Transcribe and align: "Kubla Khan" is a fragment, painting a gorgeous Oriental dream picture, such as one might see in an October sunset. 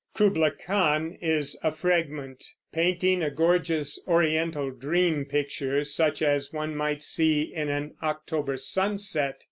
"Kubla 0.15 0.49
Khan" 0.49 1.15
is 1.21 1.59
a 1.63 1.71
fragment, 1.71 2.43
painting 2.73 3.21
a 3.21 3.29
gorgeous 3.29 3.99
Oriental 4.07 4.71
dream 4.71 5.25
picture, 5.25 5.83
such 5.83 6.23
as 6.23 6.51
one 6.51 6.75
might 6.75 7.03
see 7.03 7.43
in 7.43 7.69
an 7.69 7.93
October 8.01 8.57
sunset. 8.57 9.37